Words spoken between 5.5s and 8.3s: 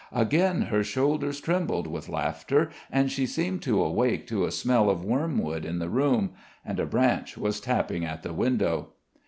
in the room; and a branch was tapping at